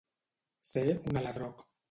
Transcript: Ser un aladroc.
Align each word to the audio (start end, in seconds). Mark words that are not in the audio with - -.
Ser 0.69 0.85
un 1.13 1.21
aladroc. 1.23 1.65